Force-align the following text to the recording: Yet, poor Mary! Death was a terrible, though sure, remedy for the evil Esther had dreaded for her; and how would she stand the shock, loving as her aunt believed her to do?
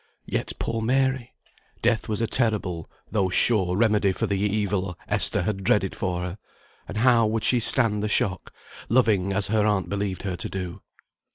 Yet, 0.25 0.53
poor 0.57 0.81
Mary! 0.81 1.35
Death 1.83 2.09
was 2.09 2.21
a 2.21 2.25
terrible, 2.25 2.89
though 3.11 3.29
sure, 3.29 3.77
remedy 3.77 4.11
for 4.13 4.25
the 4.25 4.35
evil 4.41 4.97
Esther 5.07 5.43
had 5.43 5.63
dreaded 5.63 5.93
for 5.95 6.21
her; 6.23 6.37
and 6.87 6.97
how 6.97 7.27
would 7.27 7.43
she 7.43 7.59
stand 7.59 8.01
the 8.01 8.09
shock, 8.09 8.51
loving 8.89 9.31
as 9.31 9.49
her 9.49 9.63
aunt 9.67 9.89
believed 9.89 10.23
her 10.23 10.35
to 10.35 10.49
do? 10.49 10.81